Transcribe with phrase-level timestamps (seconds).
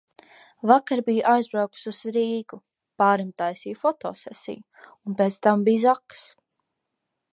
[0.69, 2.59] Vakar biju aizbraukusi uz Rīgu.
[3.03, 6.25] Pārim taisīju fotosesiju un pēc tam bija zakss.